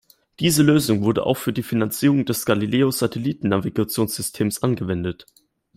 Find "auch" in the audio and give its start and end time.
1.27-1.37